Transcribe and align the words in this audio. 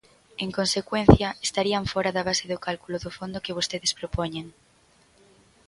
En 0.43 0.49
consecuencia, 0.57 1.29
estarían 1.47 1.89
fóra 1.91 2.11
da 2.15 2.25
base 2.29 2.45
do 2.51 2.61
cálculo 2.65 2.97
do 3.03 3.11
fondo 3.17 3.43
que 3.43 3.57
vostedes 3.57 3.93
propoñen. 3.99 4.45